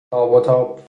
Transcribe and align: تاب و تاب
تاب 0.09 0.31
و 0.33 0.39
تاب 0.41 0.77